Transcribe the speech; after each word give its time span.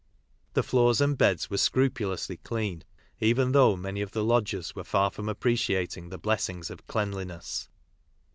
The 0.55 0.63
floors 0.63 0.99
and 0.99 1.15
beds 1.15 1.51
were 1.51 1.57
scrupu 1.57 2.09
lously 2.11 2.39
clean, 2.41 2.83
even 3.19 3.51
though 3.51 3.75
many 3.75 4.01
of 4.01 4.13
the 4.13 4.23
lodgers 4.23 4.73
were 4.75 4.81
tar 4.83 5.11
from 5.11 5.29
appreciating 5.29 6.09
the 6.09 6.17
blessings 6.17 6.71
of 6.71 6.87
cleanliness. 6.87 7.69